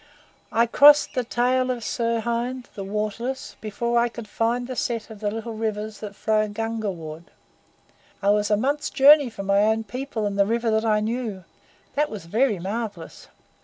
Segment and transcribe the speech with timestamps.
[0.51, 5.19] I crossed the tail of Sirhind, the waterless, before I could find the set of
[5.19, 7.25] the little rivers that flow Gungaward.
[8.19, 11.43] I was a month's journey from my own people and the river that I knew.
[11.93, 13.27] That was very marvellous!"